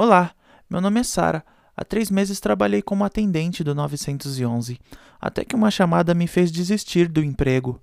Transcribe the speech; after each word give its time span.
Olá, 0.00 0.30
meu 0.70 0.80
nome 0.80 1.00
é 1.00 1.02
Sara. 1.02 1.44
Há 1.76 1.84
três 1.84 2.08
meses 2.08 2.38
trabalhei 2.38 2.80
como 2.80 3.02
atendente 3.02 3.64
do 3.64 3.74
911, 3.74 4.78
até 5.20 5.44
que 5.44 5.56
uma 5.56 5.72
chamada 5.72 6.14
me 6.14 6.28
fez 6.28 6.52
desistir 6.52 7.08
do 7.08 7.20
emprego. 7.20 7.80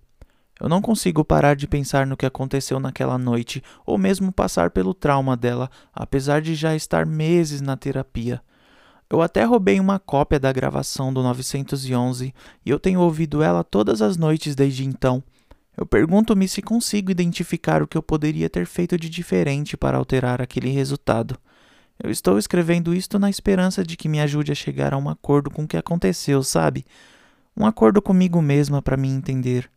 Eu 0.57 0.70
não 0.70 0.81
consigo 0.81 1.25
parar 1.25 1.57
de 1.57 1.67
pensar 1.67 2.07
no 2.07 2.15
que 2.15 2.25
aconteceu 2.25 2.79
naquela 2.79 3.17
noite, 3.17 3.62
ou 3.86 3.97
mesmo 3.97 4.31
passar 4.31 4.71
pelo 4.71 4.93
trauma 4.93 5.36
dela, 5.36 5.70
apesar 5.93 6.41
de 6.41 6.55
já 6.55 6.73
estar 6.73 7.05
meses 7.05 7.59
na 7.59 7.75
terapia. 7.75 8.41
Eu 9.09 9.21
até 9.21 9.43
roubei 9.43 9.77
uma 9.77 10.00
cópia 10.00 10.39
da 10.39 10.54
gravação 10.54 11.13
do 11.13 11.21
911 11.21 12.34
e 12.66 12.70
eu 12.70 12.79
tenho 12.79 13.02
ouvido 13.02 13.43
ela 13.43 13.61
todas 13.61 14.02
as 14.02 14.16
noites 14.16 14.55
desde 14.55 14.86
então. 14.86 15.21
Eu 15.75 15.86
pergunto-me 15.86 16.47
se 16.47 16.61
consigo 16.61 17.11
identificar 17.11 17.84
o 17.84 17.88
que 17.88 17.97
eu 17.97 18.02
poderia 18.02 18.50
ter 18.50 18.66
feito 18.66 18.97
de 18.97 19.09
diferente 19.09 19.75
para 19.75 19.97
alterar 19.97 20.41
aquele 20.41 20.70
resultado. 20.70 21.38
Eu 22.02 22.12
estou 22.12 22.38
escrevendo 22.38 22.93
isto 22.93 23.18
na 23.18 23.29
esperança 23.29 23.83
de 23.83 23.96
que 23.96 24.10
me 24.10 24.19
ajude 24.19 24.51
a 24.51 24.56
chegar 24.56 24.93
a 24.93 24.97
um 24.97 25.10
acordo 25.10 25.50
com 25.50 25.64
o 25.64 25.68
que 25.68 25.78
aconteceu, 25.78 26.43
sabe? 26.43 26.86
Um 27.56 27.65
acordo 27.65 28.02
comigo 28.02 28.42
mesma 28.42 28.82
para 28.82 28.97
me 28.97 29.07
entender. 29.07 29.69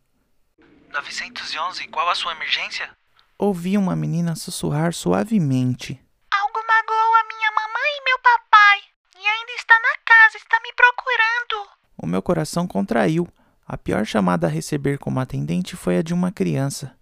911, 0.91 1.87
qual 1.87 2.09
a 2.09 2.15
sua 2.15 2.33
emergência? 2.33 2.89
Ouvi 3.37 3.77
uma 3.77 3.95
menina 3.95 4.35
sussurrar 4.35 4.93
suavemente. 4.93 5.99
Algo 6.29 6.59
magoou 6.67 7.15
a 7.15 7.23
minha 7.27 7.51
mamãe 7.51 7.91
e 7.97 8.03
meu 8.03 8.19
papai. 8.19 8.79
E 9.15 9.25
ainda 9.25 9.51
está 9.53 9.75
na 9.75 9.97
casa, 10.05 10.37
está 10.37 10.59
me 10.59 10.73
procurando. 10.73 11.69
O 11.97 12.05
meu 12.05 12.21
coração 12.21 12.67
contraiu. 12.67 13.27
A 13.65 13.77
pior 13.77 14.05
chamada 14.05 14.47
a 14.47 14.49
receber 14.49 14.97
como 14.97 15.19
atendente 15.19 15.75
foi 15.75 15.97
a 15.97 16.01
de 16.01 16.13
uma 16.13 16.31
criança. 16.31 16.97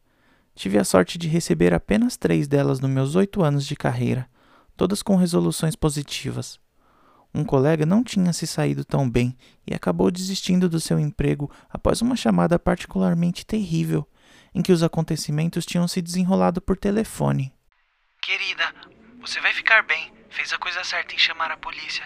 Tive 0.54 0.78
a 0.78 0.84
sorte 0.84 1.18
de 1.18 1.28
receber 1.28 1.74
apenas 1.74 2.18
três 2.18 2.48
delas 2.48 2.80
nos 2.80 2.92
meus 2.92 3.16
oito 3.16 3.42
anos 3.42 3.66
de 3.66 3.76
carreira, 3.76 4.30
todas 4.78 5.02
com 5.02 5.16
resoluções 5.16 5.76
positivas. 5.76 6.60
Um 7.34 7.44
colega 7.44 7.86
não 7.86 8.04
tinha 8.04 8.32
se 8.32 8.48
saído 8.48 8.86
tão 8.86 9.10
bem 9.10 9.38
e 9.66 9.74
acabou 9.74 10.10
desistindo 10.10 10.70
do 10.70 10.80
seu 10.80 10.98
emprego 11.00 11.52
após 11.70 12.02
uma 12.02 12.16
chamada 12.16 12.58
particularmente 12.58 13.46
terrível, 13.46 14.08
em 14.56 14.62
que 14.62 14.72
os 14.72 14.82
acontecimentos 14.82 15.66
tinham 15.66 15.88
se 15.88 16.02
desenrolado 16.02 16.62
por 16.62 16.78
telefone. 16.78 17.54
Querida, 18.22 18.74
você 19.20 19.42
vai 19.42 19.54
ficar 19.54 19.84
bem. 19.84 20.14
Fez 20.30 20.54
a 20.54 20.58
coisa 20.58 20.84
certa 20.84 21.16
em 21.16 21.18
chamar 21.18 21.52
a 21.52 21.58
polícia. 21.58 22.06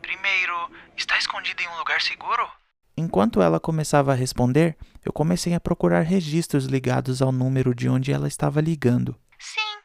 Primeiro, 0.00 0.70
está 0.96 1.18
escondida 1.18 1.62
em 1.62 1.68
um 1.68 1.78
lugar 1.78 2.00
seguro? 2.00 2.48
Enquanto 2.96 3.42
ela 3.42 3.60
começava 3.60 4.12
a 4.12 4.14
responder, 4.14 4.76
eu 5.04 5.12
comecei 5.12 5.54
a 5.54 5.60
procurar 5.60 6.00
registros 6.00 6.64
ligados 6.64 7.20
ao 7.20 7.30
número 7.30 7.74
de 7.74 7.88
onde 7.88 8.10
ela 8.10 8.26
estava 8.26 8.60
ligando. 8.60 9.14
Sim, 9.38 9.78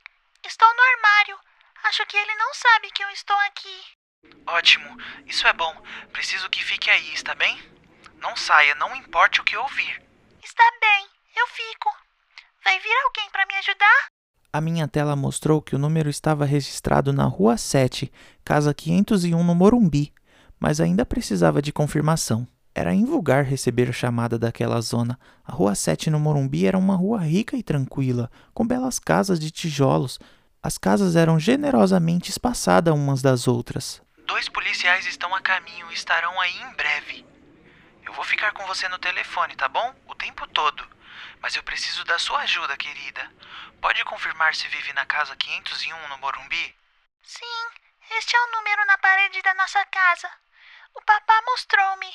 estou 0.48 0.68
no 0.68 0.82
armário. 0.96 1.38
Acho 2.02 2.10
que 2.10 2.18
ele 2.18 2.36
não 2.36 2.52
sabe 2.56 2.92
que 2.96 3.04
eu 3.04 3.10
estou 3.10 3.36
aqui. 3.48 4.48
Ótimo, 4.48 4.98
isso 5.28 5.46
é 5.46 5.54
bom. 5.54 5.72
Preciso 6.12 6.50
que 6.50 6.64
fique 6.64 6.90
aí, 6.90 7.14
está 7.14 7.36
bem? 7.36 7.56
Não 8.20 8.36
saia, 8.36 8.74
não 8.74 8.96
importe 8.96 9.40
o 9.40 9.44
que 9.44 9.56
ouvir. 9.56 10.02
Está 10.44 10.64
bem, 10.82 11.06
eu 11.38 11.46
fico. 11.46 11.90
Vai 12.64 12.80
vir 12.80 12.90
alguém 13.06 13.30
para 13.32 13.46
me 13.46 13.54
ajudar? 13.54 14.08
A 14.52 14.60
minha 14.60 14.88
tela 14.88 15.16
mostrou 15.16 15.62
que 15.62 15.76
o 15.76 15.78
número 15.78 16.10
estava 16.10 16.44
registrado 16.44 17.14
na 17.14 17.26
Rua 17.26 17.56
7, 17.56 18.12
casa 18.44 18.74
501 18.74 19.44
no 19.44 19.54
Morumbi, 19.54 20.12
mas 20.60 20.82
ainda 20.82 21.06
precisava 21.06 21.62
de 21.62 21.72
confirmação. 21.72 22.48
Era 22.74 22.96
invulgar 22.96 23.46
receber 23.46 23.94
chamada 23.94 24.40
daquela 24.40 24.82
zona. 24.82 25.20
A 25.46 25.52
Rua 25.52 25.76
7 25.76 26.10
no 26.10 26.20
Morumbi 26.20 26.66
era 26.66 26.80
uma 26.80 26.96
rua 26.96 27.20
rica 27.20 27.56
e 27.56 27.62
tranquila, 27.62 28.32
com 28.56 28.66
belas 28.66 28.98
casas 28.98 29.40
de 29.40 29.52
tijolos. 29.52 30.18
As 30.64 30.78
casas 30.78 31.16
eram 31.16 31.40
generosamente 31.40 32.30
espaçadas 32.30 32.94
umas 32.94 33.20
das 33.20 33.48
outras. 33.48 34.00
Dois 34.28 34.48
policiais 34.48 35.08
estão 35.08 35.34
a 35.34 35.42
caminho 35.42 35.90
e 35.90 35.96
estarão 35.96 36.40
aí 36.40 36.56
em 36.56 36.74
breve. 36.74 37.26
Eu 38.06 38.14
vou 38.14 38.24
ficar 38.24 38.52
com 38.52 38.68
você 38.68 38.88
no 38.88 39.00
telefone, 39.00 39.56
tá 39.56 39.68
bom? 39.68 39.96
O 40.06 40.14
tempo 40.14 40.46
todo. 40.48 40.88
Mas 41.42 41.56
eu 41.56 41.64
preciso 41.64 42.04
da 42.06 42.20
sua 42.20 42.42
ajuda, 42.42 42.78
querida. 42.78 43.28
Pode 43.82 44.04
confirmar 44.06 44.54
se 44.54 44.68
vive 44.68 44.94
na 44.94 45.04
casa 45.04 45.36
501 45.36 46.08
no 46.10 46.18
Morumbi? 46.20 46.76
Sim, 47.24 47.66
este 48.18 48.36
é 48.36 48.40
o 48.40 48.52
número 48.52 48.86
na 48.86 49.00
parede 49.00 49.42
da 49.42 49.56
nossa 49.56 49.84
casa. 49.86 50.30
O 50.94 51.02
papá 51.02 51.42
mostrou-me. 51.48 52.14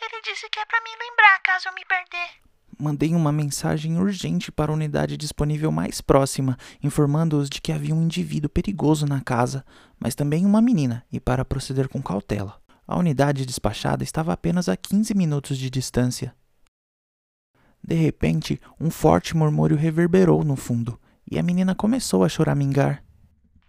Ele 0.00 0.20
disse 0.22 0.50
que 0.50 0.58
é 0.58 0.64
para 0.64 0.80
me 0.80 0.96
lembrar 0.96 1.38
caso 1.40 1.68
eu 1.68 1.72
me 1.74 1.84
perder. 1.84 2.43
Mandei 2.78 3.14
uma 3.14 3.30
mensagem 3.30 3.98
urgente 3.98 4.50
para 4.50 4.72
a 4.72 4.74
unidade 4.74 5.16
disponível 5.16 5.70
mais 5.70 6.00
próxima, 6.00 6.56
informando-os 6.82 7.48
de 7.48 7.60
que 7.60 7.72
havia 7.72 7.94
um 7.94 8.02
indivíduo 8.02 8.50
perigoso 8.50 9.06
na 9.06 9.20
casa, 9.20 9.64
mas 9.98 10.14
também 10.14 10.44
uma 10.44 10.60
menina, 10.60 11.04
e 11.12 11.20
para 11.20 11.44
proceder 11.44 11.88
com 11.88 12.02
cautela. 12.02 12.60
A 12.86 12.98
unidade 12.98 13.46
despachada 13.46 14.02
estava 14.02 14.32
apenas 14.32 14.68
a 14.68 14.76
15 14.76 15.14
minutos 15.14 15.56
de 15.56 15.70
distância. 15.70 16.34
De 17.82 17.94
repente, 17.94 18.60
um 18.80 18.90
forte 18.90 19.36
murmúrio 19.36 19.76
reverberou 19.76 20.42
no 20.42 20.56
fundo, 20.56 21.00
e 21.30 21.38
a 21.38 21.42
menina 21.42 21.74
começou 21.74 22.24
a 22.24 22.28
choramingar. 22.28 23.04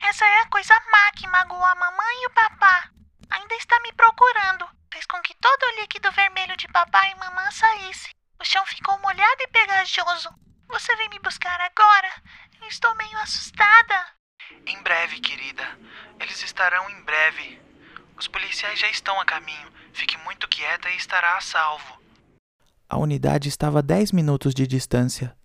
Essa 0.01 0.25
é 0.25 0.41
a 0.41 0.49
coisa 0.49 0.73
má 0.91 1.11
que 1.16 1.27
magoou 1.27 1.63
a 1.63 1.75
mamãe 1.75 2.23
e 2.23 2.27
o 2.27 2.33
papá. 2.33 2.89
Ainda 3.29 3.55
está 3.55 3.79
me 3.81 3.91
procurando. 3.93 4.66
Fez 4.91 5.05
com 5.05 5.22
que 5.22 5.35
todo 5.41 5.63
o 5.63 5.81
líquido 5.81 6.11
vermelho 6.11 6.55
de 6.57 6.67
papai 6.69 7.11
e 7.11 7.19
mamãe 7.19 7.51
saísse. 7.51 8.09
O 8.40 8.44
chão 8.44 8.66
ficou 8.66 9.00
molhado 9.00 9.41
e 9.41 9.47
pegajoso. 9.47 10.29
Você 10.68 10.96
vem 10.97 11.09
me 11.09 11.19
buscar 11.19 11.59
agora? 11.62 12.09
Eu 12.62 12.68
estou 12.68 12.94
meio 12.96 13.18
assustada. 13.19 14.07
Em 14.66 14.81
breve, 14.84 15.19
querida. 15.19 15.63
Eles 16.19 16.44
estarão 16.44 16.90
em 16.90 17.01
breve. 17.03 17.62
Os 18.18 18.28
policiais 18.28 18.79
já 18.79 18.90
estão 18.90 19.19
a 19.19 19.25
caminho. 19.25 19.72
Fique 19.94 20.18
muito 20.19 20.47
quieta 20.47 20.90
e 20.90 20.97
estará 20.97 21.38
a 21.38 21.41
salvo. 21.41 22.00
A 22.90 22.97
unidade 22.97 23.47
estava 23.47 23.79
a 23.79 23.81
10 23.81 24.12
minutos 24.12 24.53
de 24.53 24.67
distância. 24.67 25.35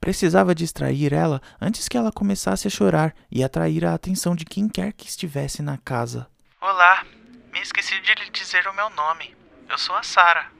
Precisava 0.00 0.54
distrair 0.54 1.12
ela 1.12 1.40
antes 1.60 1.88
que 1.88 1.96
ela 1.96 2.12
começasse 2.12 2.66
a 2.66 2.70
chorar 2.70 3.14
e 3.30 3.42
atrair 3.44 3.84
a 3.84 3.94
atenção 3.94 4.34
de 4.34 4.44
quem 4.44 4.68
quer 4.68 4.92
que 4.92 5.06
estivesse 5.06 5.62
na 5.62 5.78
casa. 5.78 6.28
Olá, 6.60 7.04
me 7.52 7.60
esqueci 7.60 8.00
de 8.00 8.14
lhe 8.14 8.30
dizer 8.30 8.66
o 8.66 8.74
meu 8.74 8.90
nome. 8.90 9.36
Eu 9.68 9.78
sou 9.78 9.94
a 9.94 10.02
Sara. 10.02 10.50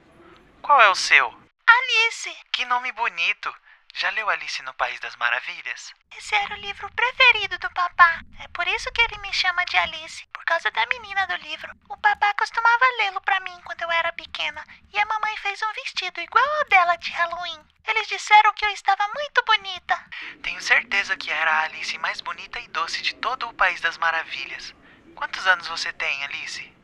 Qual 0.62 0.80
é 0.80 0.88
o 0.88 0.94
seu? 0.94 1.43
Alice! 1.66 2.36
Que 2.52 2.64
nome 2.64 2.92
bonito! 2.92 3.54
Já 3.94 4.10
leu 4.10 4.28
Alice 4.28 4.60
no 4.62 4.74
País 4.74 4.98
das 5.00 5.14
Maravilhas? 5.16 5.94
Esse 6.16 6.34
era 6.34 6.54
o 6.54 6.58
livro 6.58 6.90
preferido 6.94 7.56
do 7.58 7.70
papá. 7.70 8.20
É 8.40 8.48
por 8.48 8.66
isso 8.66 8.90
que 8.92 9.00
ele 9.00 9.18
me 9.18 9.32
chama 9.32 9.64
de 9.66 9.76
Alice, 9.76 10.26
por 10.32 10.44
causa 10.44 10.70
da 10.72 10.84
menina 10.86 11.26
do 11.26 11.36
livro. 11.36 11.70
O 11.88 11.96
papá 11.98 12.34
costumava 12.34 12.84
lê-lo 12.98 13.20
para 13.20 13.38
mim 13.40 13.60
quando 13.64 13.82
eu 13.82 13.90
era 13.92 14.12
pequena, 14.12 14.64
e 14.92 14.98
a 14.98 15.06
mamãe 15.06 15.36
fez 15.36 15.62
um 15.62 15.72
vestido 15.74 16.20
igual 16.20 16.44
ao 16.58 16.64
dela 16.68 16.96
de 16.96 17.12
Halloween. 17.12 17.64
Eles 17.86 18.08
disseram 18.08 18.52
que 18.54 18.64
eu 18.64 18.70
estava 18.70 19.06
muito 19.08 19.44
bonita. 19.44 20.04
Tenho 20.42 20.60
certeza 20.60 21.16
que 21.16 21.30
era 21.30 21.52
a 21.52 21.62
Alice 21.62 21.96
mais 21.98 22.20
bonita 22.20 22.58
e 22.58 22.68
doce 22.68 23.00
de 23.00 23.14
todo 23.14 23.48
o 23.48 23.54
País 23.54 23.80
das 23.80 23.96
Maravilhas. 23.98 24.74
Quantos 25.14 25.46
anos 25.46 25.68
você 25.68 25.92
tem, 25.92 26.24
Alice? 26.24 26.74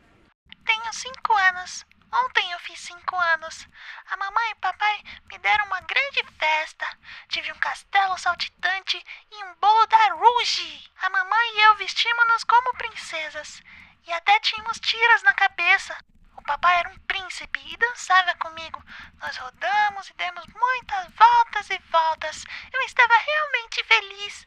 Tenho 0.65 0.93
cinco 0.93 1.33
anos. 1.35 1.85
Ontem 2.13 2.51
eu 2.51 2.59
fiz 2.61 2.79
cinco 2.81 3.17
anos. 3.17 3.69
A 4.11 4.17
mamãe 4.17 4.51
e 4.51 4.55
papai 4.57 5.03
me 5.31 5.39
deram 5.39 5.67
uma 5.67 5.81
grande 5.81 6.25
festa. 6.39 6.87
Tive 7.29 7.53
um 7.53 7.59
castelo 7.59 8.19
saltitante 8.19 9.03
e 9.31 9.45
um 9.45 9.55
bolo 9.61 9.87
da 9.87 10.15
Rouge. 10.15 10.91
A 11.01 11.09
mamãe 11.09 11.57
e 11.57 11.61
eu 11.61 11.77
vestimos-nos 11.77 12.45
como 12.45 12.77
princesas. 12.77 13.63
E 14.07 14.13
até 14.13 14.41
tínhamos 14.41 14.81
tiras 14.81 15.23
na 15.23 15.33
cabeça. 15.35 15.97
O 16.37 16.43
papai 16.43 16.81
era 16.81 16.89
um 16.89 16.99
príncipe 17.01 17.61
e 17.65 17.77
dançava 17.77 18.35
comigo. 18.37 18.83
Nós 19.21 19.37
rodamos 19.37 20.09
e 20.09 20.15
demos 20.15 20.45
muitas 20.47 21.13
voltas 21.15 21.71
e 21.71 21.79
voltas. 21.93 22.45
Eu 22.73 22.81
estava 22.83 23.15
realmente 23.15 23.85
feliz. 23.85 24.47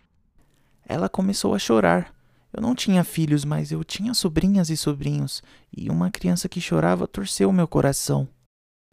Ela 0.85 1.07
começou 1.07 1.55
a 1.55 1.59
chorar. 1.59 2.12
Eu 2.63 2.67
não 2.69 2.75
tinha 2.75 3.03
filhos, 3.03 3.43
mas 3.43 3.73
eu 3.73 3.83
tinha 3.83 4.13
sobrinhas 4.13 4.69
e 4.69 4.77
sobrinhos, 4.77 5.43
e 5.69 5.89
uma 5.89 6.09
criança 6.09 6.47
que 6.47 6.61
chorava 6.61 7.05
torceu 7.05 7.51
meu 7.51 7.67
coração. 7.67 8.25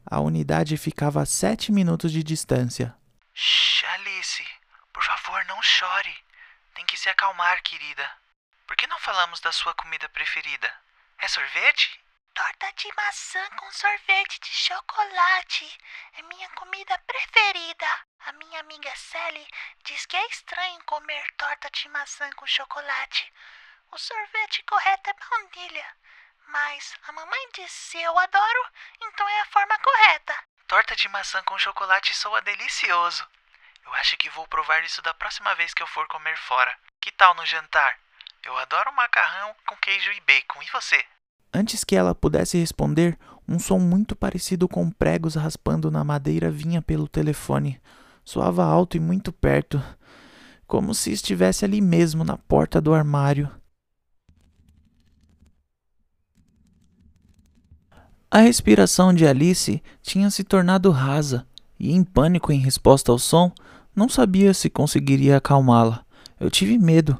A 0.05 0.19
unidade 0.19 0.77
ficava 0.77 1.23
a 1.23 1.25
sete 1.25 1.71
minutos 1.71 2.11
de 2.11 2.21
distância. 2.25 2.93
Shh, 3.33 3.85
Alice, 3.95 4.45
por 4.93 5.05
favor, 5.05 5.45
não 5.45 5.62
chore. 5.62 6.12
Tem 6.75 6.85
que 6.85 6.97
se 6.97 7.09
acalmar, 7.09 7.62
querida. 7.62 8.11
Por 8.67 8.75
que 8.75 8.89
não 8.89 8.99
falamos 8.99 9.39
da 9.39 9.53
sua 9.53 9.73
comida 9.75 10.09
preferida? 10.09 10.69
É 11.19 11.29
sorvete? 11.29 12.00
Torta 12.35 12.73
de 12.77 12.89
maçã 12.97 13.49
com 13.56 13.71
sorvete 13.71 14.41
de 14.41 14.49
chocolate. 14.49 15.79
É 16.19 16.23
minha 16.23 16.49
comida 16.50 16.99
preferida. 17.06 17.87
A 18.27 18.33
minha 18.33 18.59
amiga 18.59 18.91
Sally 18.97 19.47
diz 19.85 20.06
que 20.06 20.17
é 20.17 20.27
estranho 20.27 20.83
comer 20.87 21.25
torta 21.39 21.71
de 21.71 21.89
maçã 21.89 22.29
com 22.35 22.47
chocolate. 22.49 23.33
O 23.93 23.99
sorvete 23.99 24.63
correto 24.69 25.11
é 25.11 25.15
baunilha. 25.15 25.85
Mas 26.47 26.95
a 27.09 27.13
mamãe 27.13 27.49
disse 27.55 28.01
eu 28.01 28.17
adoro, 28.17 28.63
então 29.03 29.29
é 29.29 29.41
a 29.41 29.47
forma 29.47 29.77
correta. 29.79 30.35
Torta 30.69 30.95
de 30.95 31.09
maçã 31.09 31.43
com 31.43 31.59
chocolate 31.59 32.15
soa 32.15 32.41
delicioso. 32.41 33.27
Eu 33.85 33.93
acho 33.95 34.17
que 34.17 34.31
vou 34.31 34.47
provar 34.47 34.85
isso 34.85 35.03
da 35.03 35.13
próxima 35.13 35.55
vez 35.57 35.75
que 35.75 35.83
eu 35.83 35.89
for 35.89 36.07
comer 36.07 36.37
fora. 36.37 36.73
Que 37.01 37.11
tal 37.11 37.35
no 37.35 37.45
jantar? 37.45 37.99
Eu 38.45 38.57
adoro 38.59 38.93
macarrão 38.95 39.55
com 39.67 39.77
queijo 39.77 40.13
e 40.13 40.21
bacon. 40.21 40.63
E 40.63 40.71
você? 40.71 41.05
Antes 41.53 41.83
que 41.83 41.97
ela 41.97 42.15
pudesse 42.15 42.59
responder, 42.59 43.19
um 43.49 43.59
som 43.59 43.81
muito 43.81 44.15
parecido 44.15 44.69
com 44.69 44.89
pregos 44.89 45.35
raspando 45.35 45.91
na 45.91 46.05
madeira 46.05 46.49
vinha 46.49 46.81
pelo 46.81 47.09
telefone. 47.09 47.83
Soava 48.25 48.65
alto 48.65 48.97
e 48.97 49.01
muito 49.01 49.33
perto, 49.33 49.83
como 50.65 50.95
se 50.95 51.11
estivesse 51.11 51.65
ali 51.65 51.81
mesmo 51.81 52.23
na 52.23 52.39
porta 52.39 52.81
do 52.81 52.95
armário. 52.95 53.60
A 58.32 58.38
respiração 58.38 59.12
de 59.12 59.27
Alice 59.27 59.82
tinha 60.00 60.31
se 60.31 60.44
tornado 60.44 60.93
rasa, 60.93 61.44
e 61.77 61.91
em 61.91 62.05
pânico 62.05 62.53
em 62.53 62.61
resposta 62.61 63.11
ao 63.11 63.19
som, 63.19 63.53
não 63.93 64.09
sabia 64.09 64.55
se 64.55 64.71
conseguiria 64.71 65.37
acalmá-la. 65.37 66.05
Eu 66.38 66.49
tive 66.49 66.79
medo, 66.79 67.19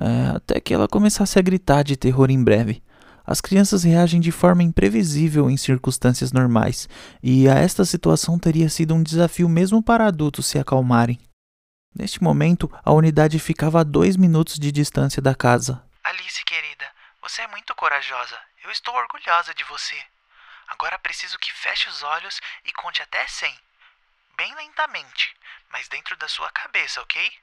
é, 0.00 0.36
até 0.36 0.60
que 0.60 0.72
ela 0.72 0.86
começasse 0.86 1.40
a 1.40 1.42
gritar 1.42 1.82
de 1.82 1.96
terror 1.96 2.30
em 2.30 2.40
breve. 2.40 2.80
As 3.26 3.40
crianças 3.40 3.82
reagem 3.82 4.20
de 4.20 4.30
forma 4.30 4.62
imprevisível 4.62 5.50
em 5.50 5.56
circunstâncias 5.56 6.30
normais, 6.30 6.88
e 7.20 7.48
a 7.48 7.54
esta 7.54 7.84
situação 7.84 8.38
teria 8.38 8.68
sido 8.68 8.94
um 8.94 9.02
desafio 9.02 9.48
mesmo 9.48 9.82
para 9.82 10.06
adultos 10.06 10.46
se 10.46 10.56
acalmarem. 10.56 11.18
Neste 11.92 12.22
momento, 12.22 12.70
a 12.84 12.92
unidade 12.92 13.40
ficava 13.40 13.80
a 13.80 13.84
dois 13.84 14.16
minutos 14.16 14.56
de 14.56 14.70
distância 14.70 15.20
da 15.20 15.34
casa. 15.34 15.82
Alice, 16.04 16.44
querida, 16.44 16.84
você 17.20 17.42
é 17.42 17.48
muito 17.48 17.74
corajosa. 17.74 18.36
Eu 18.64 18.70
estou 18.70 18.94
orgulhosa 18.94 19.52
de 19.52 19.64
você. 19.64 19.96
Agora 20.68 20.98
preciso 20.98 21.38
que 21.38 21.52
feche 21.52 21.88
os 21.88 22.02
olhos 22.02 22.40
e 22.64 22.72
conte 22.72 23.02
até 23.02 23.26
100. 23.26 23.58
Bem 24.36 24.54
lentamente, 24.54 25.36
mas 25.70 25.88
dentro 25.88 26.16
da 26.16 26.28
sua 26.28 26.50
cabeça, 26.50 27.00
ok? 27.00 27.38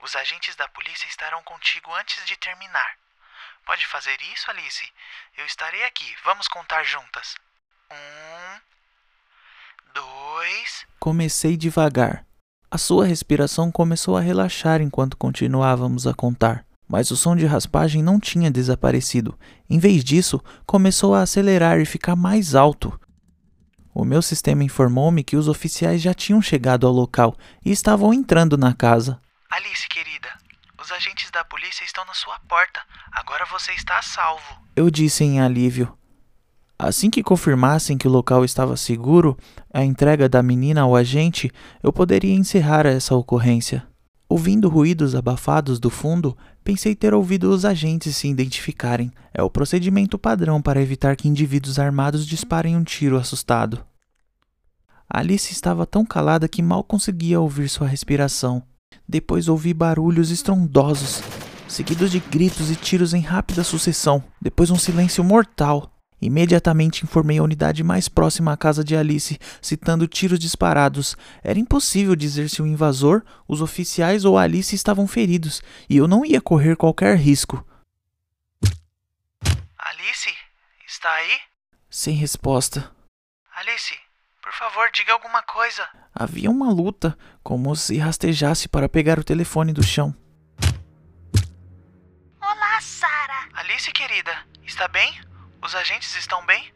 Os 0.00 0.14
agentes 0.16 0.54
da 0.56 0.68
polícia 0.68 1.06
estarão 1.06 1.42
contigo 1.42 1.92
antes 1.94 2.24
de 2.26 2.36
terminar. 2.36 2.96
Pode 3.64 3.86
fazer 3.86 4.20
isso, 4.32 4.50
Alice? 4.50 4.92
Eu 5.36 5.46
estarei 5.46 5.84
aqui. 5.84 6.16
Vamos 6.24 6.48
contar 6.48 6.82
juntas. 6.84 7.36
Um. 7.90 8.60
Dois. 9.94 10.86
Comecei 10.98 11.56
devagar. 11.56 12.24
A 12.70 12.78
sua 12.78 13.06
respiração 13.06 13.70
começou 13.70 14.16
a 14.16 14.20
relaxar 14.20 14.80
enquanto 14.80 15.16
continuávamos 15.16 16.06
a 16.06 16.14
contar 16.14 16.64
mas 16.92 17.10
o 17.10 17.16
som 17.16 17.34
de 17.34 17.46
raspagem 17.46 18.02
não 18.02 18.20
tinha 18.20 18.50
desaparecido. 18.50 19.38
Em 19.70 19.78
vez 19.78 20.04
disso, 20.04 20.38
começou 20.66 21.14
a 21.14 21.22
acelerar 21.22 21.80
e 21.80 21.86
ficar 21.86 22.14
mais 22.14 22.54
alto. 22.54 23.00
O 23.94 24.04
meu 24.04 24.20
sistema 24.20 24.62
informou-me 24.62 25.24
que 25.24 25.34
os 25.34 25.48
oficiais 25.48 26.02
já 26.02 26.12
tinham 26.12 26.42
chegado 26.42 26.86
ao 26.86 26.92
local 26.92 27.34
e 27.64 27.70
estavam 27.70 28.12
entrando 28.12 28.58
na 28.58 28.74
casa. 28.74 29.18
Alice, 29.50 29.88
querida, 29.88 30.28
os 30.78 30.92
agentes 30.92 31.30
da 31.30 31.42
polícia 31.42 31.82
estão 31.82 32.04
na 32.04 32.12
sua 32.12 32.38
porta. 32.40 32.82
Agora 33.10 33.46
você 33.50 33.72
está 33.72 33.98
a 33.98 34.02
salvo. 34.02 34.60
Eu 34.76 34.90
disse 34.90 35.24
em 35.24 35.40
alívio. 35.40 35.96
Assim 36.78 37.08
que 37.08 37.22
confirmassem 37.22 37.96
que 37.96 38.06
o 38.06 38.10
local 38.10 38.44
estava 38.44 38.76
seguro, 38.76 39.34
a 39.72 39.82
entrega 39.82 40.28
da 40.28 40.42
menina 40.42 40.82
ao 40.82 40.94
agente, 40.94 41.50
eu 41.82 41.90
poderia 41.90 42.34
encerrar 42.34 42.84
essa 42.84 43.14
ocorrência. 43.14 43.90
Ouvindo 44.32 44.66
ruídos 44.70 45.14
abafados 45.14 45.78
do 45.78 45.90
fundo, 45.90 46.34
pensei 46.64 46.94
ter 46.94 47.12
ouvido 47.12 47.50
os 47.50 47.66
agentes 47.66 48.16
se 48.16 48.26
identificarem. 48.26 49.12
É 49.34 49.42
o 49.42 49.50
procedimento 49.50 50.18
padrão 50.18 50.62
para 50.62 50.80
evitar 50.80 51.16
que 51.16 51.28
indivíduos 51.28 51.78
armados 51.78 52.26
disparem 52.26 52.74
um 52.74 52.82
tiro 52.82 53.18
assustado. 53.18 53.84
Alice 55.06 55.52
estava 55.52 55.84
tão 55.84 56.02
calada 56.02 56.48
que 56.48 56.62
mal 56.62 56.82
conseguia 56.82 57.38
ouvir 57.38 57.68
sua 57.68 57.86
respiração. 57.86 58.62
Depois 59.06 59.48
ouvi 59.48 59.74
barulhos 59.74 60.30
estrondosos, 60.30 61.20
seguidos 61.68 62.10
de 62.10 62.18
gritos 62.18 62.70
e 62.70 62.74
tiros 62.74 63.12
em 63.12 63.20
rápida 63.20 63.62
sucessão. 63.62 64.24
Depois 64.40 64.70
um 64.70 64.78
silêncio 64.78 65.22
mortal. 65.22 65.91
Imediatamente 66.22 67.02
informei 67.02 67.38
a 67.38 67.42
unidade 67.42 67.82
mais 67.82 68.08
próxima 68.08 68.52
à 68.52 68.56
casa 68.56 68.84
de 68.84 68.94
Alice, 68.94 69.40
citando 69.60 70.06
tiros 70.06 70.38
disparados. 70.38 71.16
Era 71.42 71.58
impossível 71.58 72.14
dizer 72.14 72.48
se 72.48 72.62
o 72.62 72.66
invasor, 72.66 73.24
os 73.48 73.60
oficiais 73.60 74.24
ou 74.24 74.38
Alice 74.38 74.72
estavam 74.72 75.08
feridos, 75.08 75.60
e 75.90 75.96
eu 75.96 76.06
não 76.06 76.24
ia 76.24 76.40
correr 76.40 76.76
qualquer 76.76 77.16
risco. 77.16 77.66
Alice? 79.76 80.32
Está 80.86 81.12
aí? 81.12 81.40
Sem 81.90 82.14
resposta. 82.14 82.88
Alice, 83.56 83.98
por 84.40 84.52
favor, 84.52 84.88
diga 84.94 85.12
alguma 85.12 85.42
coisa. 85.42 85.88
Havia 86.14 86.48
uma 86.48 86.72
luta, 86.72 87.18
como 87.42 87.74
se 87.74 87.98
rastejasse 87.98 88.68
para 88.68 88.88
pegar 88.88 89.18
o 89.18 89.24
telefone 89.24 89.72
do 89.72 89.82
chão. 89.82 90.14
Olá, 92.40 92.80
Sara. 92.80 93.48
Alice, 93.54 93.90
querida, 93.90 94.46
está 94.64 94.86
bem? 94.86 95.31
Os 95.64 95.76
agentes 95.76 96.16
estão 96.16 96.44
bem? 96.44 96.72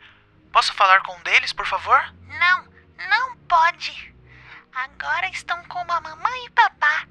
Posso 0.53 0.73
falar 0.73 1.03
com 1.03 1.13
um 1.13 1.23
deles, 1.25 1.53
por 1.53 1.67
favor? 1.67 2.01
Não, 2.39 2.65
não 3.11 3.37
pode. 3.49 4.15
Agora 4.73 5.29
estão 5.29 5.61
com 5.65 5.81
a 5.81 6.01
mamãe 6.01 6.47
e 6.47 6.51
papá. 6.51 7.05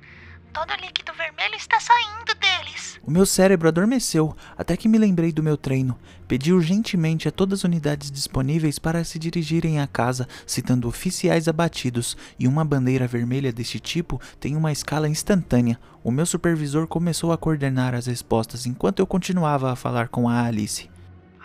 Todo 0.53 0.71
o 0.71 0.75
líquido 0.77 1.13
vermelho 1.13 1.55
está 1.55 1.77
saindo 1.81 2.33
deles. 2.35 2.97
O 3.03 3.11
meu 3.11 3.25
cérebro 3.25 3.67
adormeceu 3.67 4.37
até 4.57 4.77
que 4.77 4.87
me 4.87 4.97
lembrei 4.97 5.33
do 5.33 5.43
meu 5.43 5.57
treino. 5.57 5.99
Pedi 6.29 6.53
urgentemente 6.53 7.27
a 7.27 7.31
todas 7.31 7.59
as 7.59 7.63
unidades 7.65 8.09
disponíveis 8.09 8.79
para 8.79 9.03
se 9.03 9.19
dirigirem 9.19 9.81
à 9.81 9.85
casa, 9.85 10.29
citando 10.47 10.87
oficiais 10.87 11.49
abatidos, 11.49 12.15
e 12.39 12.47
uma 12.47 12.63
bandeira 12.63 13.05
vermelha 13.05 13.51
deste 13.51 13.81
tipo 13.81 14.21
tem 14.39 14.55
uma 14.55 14.71
escala 14.71 15.09
instantânea. 15.09 15.77
O 16.01 16.09
meu 16.09 16.25
supervisor 16.25 16.87
começou 16.87 17.33
a 17.33 17.37
coordenar 17.37 17.93
as 17.93 18.05
respostas 18.05 18.65
enquanto 18.65 18.99
eu 18.99 19.07
continuava 19.07 19.73
a 19.73 19.75
falar 19.75 20.07
com 20.07 20.29
a 20.29 20.41
Alice. 20.41 20.94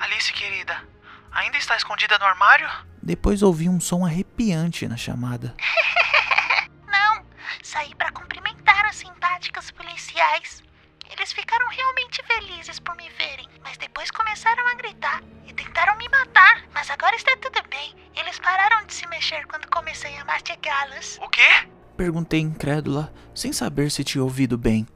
Alice, 0.00 0.32
querida, 0.32 0.82
ainda 1.30 1.58
está 1.58 1.76
escondida 1.76 2.18
no 2.18 2.24
armário? 2.24 2.66
Depois 3.02 3.42
ouvi 3.42 3.68
um 3.68 3.78
som 3.78 4.02
arrepiante 4.02 4.88
na 4.88 4.96
chamada. 4.96 5.54
Não, 6.88 7.22
saí 7.62 7.94
para 7.94 8.10
cumprimentar 8.10 8.88
os 8.88 8.96
simpáticos 8.96 9.70
policiais. 9.70 10.62
Eles 11.10 11.34
ficaram 11.34 11.68
realmente 11.68 12.22
felizes 12.26 12.80
por 12.80 12.96
me 12.96 13.10
verem, 13.10 13.46
mas 13.62 13.76
depois 13.76 14.10
começaram 14.10 14.66
a 14.68 14.74
gritar 14.74 15.22
e 15.46 15.52
tentaram 15.52 15.94
me 15.98 16.08
matar. 16.08 16.64
Mas 16.72 16.88
agora 16.88 17.14
está 17.14 17.36
tudo 17.36 17.62
bem. 17.68 17.94
Eles 18.16 18.38
pararam 18.38 18.86
de 18.86 18.94
se 18.94 19.06
mexer 19.06 19.46
quando 19.48 19.68
comecei 19.68 20.16
a 20.16 20.24
mastigá-los. 20.24 21.18
O 21.20 21.28
quê? 21.28 21.68
Perguntei 21.94 22.40
incrédula, 22.40 23.12
sem 23.34 23.52
saber 23.52 23.90
se 23.90 24.02
tinha 24.02 24.24
ouvido 24.24 24.56
bem. 24.56 24.86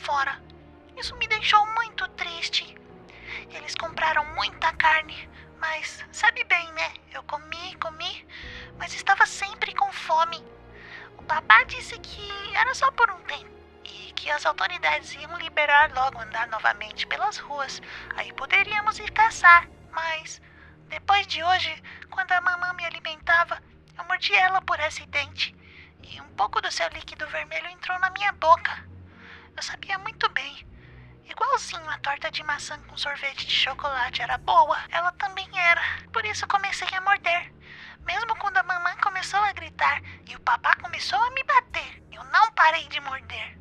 Fora. 0.00 0.40
Isso 0.96 1.16
me 1.16 1.26
deixou 1.28 1.64
muito 1.74 2.08
triste. 2.08 2.76
Eles 3.50 3.74
compraram 3.74 4.24
muita 4.34 4.72
carne, 4.72 5.28
mas 5.58 6.04
sabe 6.12 6.44
bem, 6.44 6.72
né? 6.72 6.94
Eu 7.12 7.22
comi, 7.22 7.74
comi, 7.76 8.26
mas 8.78 8.94
estava 8.94 9.26
sempre 9.26 9.74
com 9.74 9.92
fome. 9.92 10.42
O 11.18 11.22
papá 11.22 11.62
disse 11.64 11.98
que 11.98 12.56
era 12.56 12.74
só 12.74 12.90
por 12.92 13.10
um 13.10 13.20
tempo 13.22 13.50
e 13.84 14.12
que 14.12 14.30
as 14.30 14.44
autoridades 14.46 15.14
iam 15.14 15.38
liberar 15.38 15.92
logo 15.92 16.18
andar 16.18 16.48
novamente 16.48 17.06
pelas 17.06 17.38
ruas. 17.38 17.80
Aí 18.16 18.32
poderíamos 18.32 18.98
ir 18.98 19.10
caçar, 19.12 19.68
mas 19.92 20.40
depois 20.88 21.26
de 21.26 21.42
hoje, 21.42 21.82
quando 22.10 22.32
a 22.32 22.40
mamãe 22.40 22.74
me 22.74 22.84
alimentava, 22.84 23.62
eu 23.96 24.04
mordi 24.04 24.34
ela 24.34 24.60
por 24.62 24.80
acidente 24.80 25.54
e 26.02 26.20
um 26.20 26.28
pouco 26.30 26.60
do 26.60 26.72
seu 26.72 26.88
líquido 26.88 27.26
vermelho 27.28 27.68
entrou 27.68 27.98
na 28.00 28.10
minha 28.10 28.32
boca. 28.32 28.89
Eu 29.60 29.64
sabia 29.64 29.98
muito 29.98 30.26
bem. 30.30 30.66
Igualzinho 31.22 31.86
a 31.90 31.98
torta 31.98 32.30
de 32.30 32.42
maçã 32.42 32.80
com 32.84 32.96
sorvete 32.96 33.46
de 33.46 33.54
chocolate 33.54 34.22
era 34.22 34.38
boa, 34.38 34.78
ela 34.88 35.12
também 35.12 35.46
era. 35.52 35.82
Por 36.14 36.24
isso 36.24 36.48
comecei 36.48 36.88
a 36.96 37.00
morder. 37.02 37.52
Mesmo 38.06 38.34
quando 38.36 38.56
a 38.56 38.62
mamãe 38.62 38.96
começou 38.96 39.38
a 39.38 39.52
gritar 39.52 40.00
e 40.26 40.34
o 40.34 40.40
papá 40.40 40.74
começou 40.76 41.22
a 41.22 41.30
me 41.32 41.42
bater, 41.42 42.02
eu 42.10 42.24
não 42.24 42.50
parei 42.52 42.88
de 42.88 43.00
morder. 43.00 43.58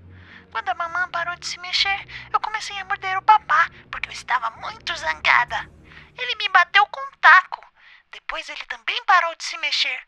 Quando 0.54 0.70
a 0.70 0.74
mamãe 0.74 1.06
parou 1.12 1.36
de 1.36 1.46
se 1.46 1.60
mexer, 1.60 2.08
eu 2.32 2.40
comecei 2.40 2.80
a 2.80 2.86
morder 2.86 3.18
o 3.18 3.22
papá, 3.22 3.70
porque 3.92 4.08
eu 4.08 4.14
estava 4.14 4.52
muito 4.52 4.96
zangada. 4.96 5.70
Ele 6.18 6.36
me 6.36 6.48
bateu 6.48 6.88
com 6.88 7.02
um 7.02 7.18
taco. 7.20 7.62
Depois 8.10 8.48
ele 8.48 8.64
também 8.70 9.04
parou 9.04 9.36
de 9.36 9.44
se 9.44 9.58
mexer. 9.58 10.00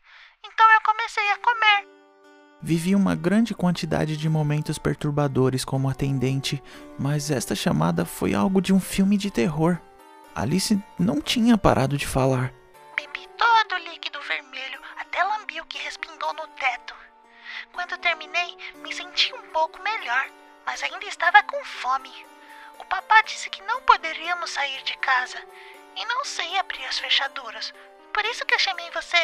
Então 0.42 0.70
eu 0.70 0.80
comecei 0.80 1.30
a 1.32 1.36
comer. 1.36 2.01
Vivi 2.64 2.94
uma 2.94 3.16
grande 3.16 3.56
quantidade 3.56 4.16
de 4.16 4.28
momentos 4.28 4.78
perturbadores 4.78 5.64
como 5.64 5.90
atendente, 5.90 6.62
mas 6.96 7.28
esta 7.28 7.56
chamada 7.56 8.04
foi 8.04 8.34
algo 8.34 8.62
de 8.62 8.72
um 8.72 8.78
filme 8.78 9.16
de 9.16 9.32
terror. 9.32 9.80
Alice 10.32 10.80
não 10.96 11.20
tinha 11.20 11.58
parado 11.58 11.98
de 11.98 12.06
falar. 12.06 12.54
Bebi 12.96 13.28
todo 13.36 13.74
o 13.74 13.90
líquido 13.90 14.20
vermelho, 14.20 14.78
até 14.96 15.24
lambi 15.24 15.60
o 15.60 15.66
que 15.66 15.76
respingou 15.78 16.32
no 16.34 16.46
teto. 16.56 16.94
Quando 17.72 17.98
terminei, 17.98 18.56
me 18.80 18.94
senti 18.94 19.34
um 19.34 19.50
pouco 19.52 19.82
melhor, 19.82 20.26
mas 20.64 20.84
ainda 20.84 21.04
estava 21.06 21.42
com 21.42 21.64
fome. 21.64 22.12
O 22.78 22.84
papá 22.84 23.22
disse 23.22 23.50
que 23.50 23.62
não 23.64 23.82
poderíamos 23.82 24.50
sair 24.50 24.84
de 24.84 24.96
casa 24.98 25.38
e 25.96 26.06
não 26.06 26.24
sei 26.24 26.56
abrir 26.58 26.84
as 26.84 26.98
fechaduras. 27.00 27.74
Por 28.14 28.24
isso 28.24 28.46
que 28.46 28.54
eu 28.54 28.58
chamei 28.60 28.88
você. 28.92 29.18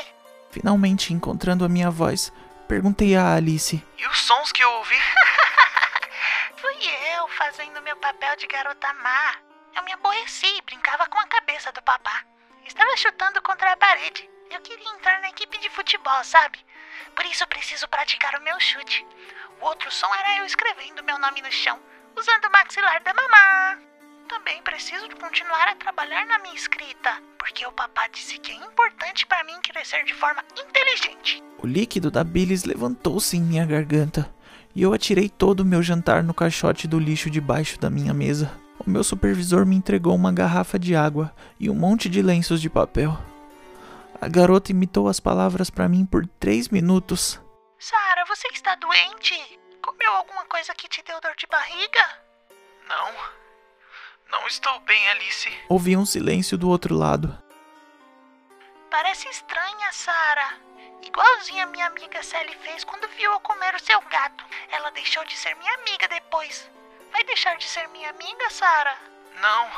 Finalmente 0.50 1.14
encontrando 1.14 1.64
a 1.64 1.68
minha 1.68 1.90
voz, 1.90 2.32
perguntei 2.68 3.16
a 3.16 3.34
Alice: 3.34 3.82
E 3.96 4.06
os 4.06 4.18
sons 4.20 4.52
que 4.52 4.62
eu 4.62 4.70
ouvi? 4.70 4.94
Fui 6.60 6.76
eu 7.16 7.26
fazendo 7.28 7.80
meu 7.82 7.96
papel 7.96 8.36
de 8.36 8.46
garota 8.46 8.92
má. 8.94 9.36
Eu 9.74 9.82
me 9.84 9.92
aborreci 9.92 10.46
e 10.46 10.62
brincava 10.62 11.06
com 11.06 11.18
a 11.18 11.26
cabeça 11.26 11.72
do 11.72 11.82
papá. 11.82 12.24
Estava 12.66 12.96
chutando 12.96 13.40
contra 13.42 13.72
a 13.72 13.76
parede. 13.76 14.28
Eu 14.50 14.60
queria 14.60 14.90
entrar 14.90 15.20
na 15.20 15.30
equipe 15.30 15.56
de 15.58 15.70
futebol, 15.70 16.22
sabe? 16.24 16.58
Por 17.14 17.24
isso 17.26 17.46
preciso 17.46 17.88
praticar 17.88 18.34
o 18.36 18.42
meu 18.42 18.58
chute. 18.60 19.06
O 19.60 19.64
outro 19.64 19.90
som 19.90 20.12
era 20.14 20.38
eu 20.38 20.44
escrevendo 20.44 21.04
meu 21.04 21.18
nome 21.18 21.40
no 21.42 21.50
chão, 21.50 21.80
usando 22.16 22.44
o 22.46 22.50
maxilar 22.52 23.02
da 23.02 23.14
mamá. 23.14 23.78
Também 24.28 24.62
preciso 24.62 25.08
continuar 25.16 25.68
a 25.68 25.76
trabalhar 25.76 26.26
na 26.26 26.38
minha 26.38 26.54
escrita, 26.54 27.22
porque 27.48 27.66
o 27.66 27.72
papá 27.72 28.06
disse 28.08 28.36
que 28.36 28.52
é 28.52 28.56
importante 28.56 29.26
para 29.26 29.42
mim 29.42 29.58
crescer 29.62 30.04
de 30.04 30.12
forma 30.12 30.44
inteligente. 30.54 31.42
O 31.56 31.66
líquido 31.66 32.10
da 32.10 32.22
bilis 32.22 32.64
levantou-se 32.64 33.38
em 33.38 33.40
minha 33.40 33.64
garganta 33.64 34.30
e 34.74 34.82
eu 34.82 34.92
atirei 34.92 35.30
todo 35.30 35.60
o 35.60 35.64
meu 35.64 35.82
jantar 35.82 36.22
no 36.22 36.34
caixote 36.34 36.86
do 36.86 36.98
lixo 36.98 37.30
debaixo 37.30 37.80
da 37.80 37.88
minha 37.88 38.12
mesa. 38.12 38.52
O 38.78 38.90
meu 38.90 39.02
supervisor 39.02 39.64
me 39.64 39.74
entregou 39.74 40.14
uma 40.14 40.30
garrafa 40.30 40.78
de 40.78 40.94
água 40.94 41.34
e 41.58 41.70
um 41.70 41.74
monte 41.74 42.10
de 42.10 42.20
lenços 42.20 42.60
de 42.60 42.68
papel. 42.68 43.16
A 44.20 44.28
garota 44.28 44.70
imitou 44.70 45.08
as 45.08 45.18
palavras 45.18 45.70
para 45.70 45.88
mim 45.88 46.04
por 46.04 46.26
três 46.38 46.68
minutos. 46.68 47.40
Sara, 47.78 48.26
você 48.26 48.46
está 48.52 48.74
doente? 48.74 49.34
Comeu 49.80 50.12
alguma 50.16 50.44
coisa 50.44 50.74
que 50.74 50.86
te 50.86 51.02
deu 51.02 51.18
dor 51.22 51.34
de 51.34 51.46
barriga? 51.46 52.20
Não. 52.86 53.06
Não 53.06 53.47
estou 54.48 54.80
bem, 54.80 55.08
Alice. 55.10 55.52
Ouvi 55.68 55.96
um 55.96 56.06
silêncio 56.06 56.56
do 56.58 56.68
outro 56.68 56.94
lado. 56.94 57.36
Parece 58.90 59.28
estranha, 59.28 59.92
Sara. 59.92 60.56
Igualzinha 61.02 61.66
minha 61.66 61.86
amiga 61.86 62.22
Sally 62.22 62.54
fez 62.62 62.82
quando 62.84 63.08
viu 63.10 63.30
eu 63.30 63.40
comer 63.40 63.74
o 63.74 63.80
seu 63.80 64.00
gato. 64.02 64.44
Ela 64.70 64.90
deixou 64.90 65.24
de 65.24 65.36
ser 65.36 65.54
minha 65.56 65.74
amiga 65.74 66.08
depois. 66.08 66.68
Vai 67.12 67.22
deixar 67.24 67.56
de 67.56 67.68
ser 67.68 67.86
minha 67.88 68.10
amiga, 68.10 68.50
Sara? 68.50 68.96
Não. 69.40 69.70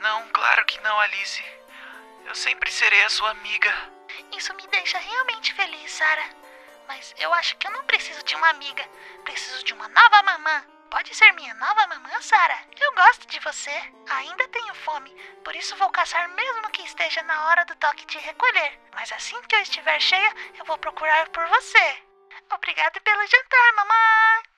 Não, 0.00 0.28
claro 0.28 0.64
que 0.64 0.80
não, 0.80 0.98
Alice. 1.00 1.44
Eu 2.24 2.34
sempre 2.34 2.70
serei 2.70 3.02
a 3.04 3.10
sua 3.10 3.30
amiga. 3.30 3.72
Isso 4.36 4.54
me 4.54 4.66
deixa 4.68 4.98
realmente 4.98 5.52
feliz, 5.54 5.92
Sara. 5.92 6.24
Mas 6.88 7.14
eu 7.18 7.32
acho 7.34 7.56
que 7.56 7.66
eu 7.66 7.72
não 7.72 7.84
preciso 7.84 8.22
de 8.24 8.34
uma 8.36 8.48
amiga. 8.50 8.84
Preciso 9.24 9.64
de 9.64 9.72
uma 9.74 9.88
nova 9.88 10.22
mamã. 10.22 10.64
Pode 10.90 11.14
ser 11.14 11.32
minha 11.32 11.54
nova 11.54 11.86
mamã, 11.88 12.20
Sara? 12.20 12.58
Eu 12.80 12.94
gosto 12.94 13.26
de 13.26 13.38
você. 13.40 13.70
Ainda 14.08 14.48
tenho 14.48 14.74
fome, 14.74 15.10
por 15.44 15.54
isso 15.54 15.76
vou 15.76 15.90
caçar 15.90 16.28
mesmo 16.28 16.70
que 16.70 16.82
esteja 16.82 17.22
na 17.24 17.46
hora 17.48 17.64
do 17.64 17.74
toque 17.76 18.06
de 18.06 18.18
recolher. 18.18 18.80
Mas 18.94 19.12
assim 19.12 19.40
que 19.42 19.54
eu 19.54 19.60
estiver 19.60 20.00
cheia, 20.00 20.34
eu 20.58 20.64
vou 20.64 20.78
procurar 20.78 21.28
por 21.30 21.46
você. 21.48 22.02
Obrigada 22.50 23.00
pelo 23.00 23.26
jantar, 23.26 23.72
mamãe. 23.76 24.55